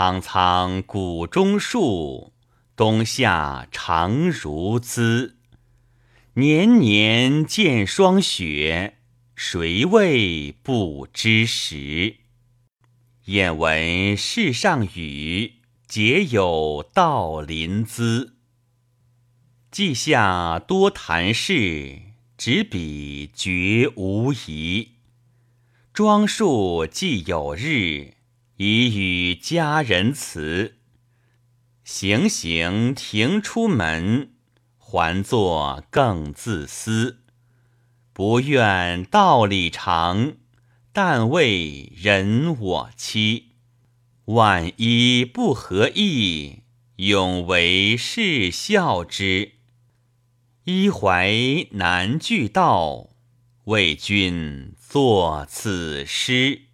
[0.00, 2.32] 苍苍谷中树，
[2.74, 5.36] 冬夏常如兹。
[6.32, 8.96] 年年见霜雪，
[9.34, 12.16] 谁谓不知时？
[13.26, 15.56] 眼闻世上语，
[15.86, 18.36] 皆有道临兹。
[19.70, 21.98] 稷下多谈事，
[22.38, 24.92] 执笔绝无疑。
[25.92, 28.14] 庄树既有日，
[28.62, 30.76] 已与佳人辞。
[31.82, 34.32] 行行停出门。
[34.76, 37.20] 还作更自私，
[38.12, 40.34] 不愿道理长，
[40.92, 43.52] 但为人我妻。
[44.26, 46.64] 万一不合意，
[46.96, 49.52] 永为是笑之。
[50.64, 53.08] 一怀难具道，
[53.64, 56.69] 为君作此诗。